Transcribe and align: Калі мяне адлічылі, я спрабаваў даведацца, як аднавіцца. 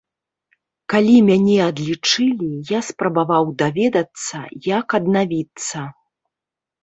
Калі 0.91 1.11
мяне 1.27 1.57
адлічылі, 1.71 2.47
я 2.73 2.79
спрабаваў 2.89 3.45
даведацца, 3.61 4.37
як 4.79 4.87
аднавіцца. 4.99 5.85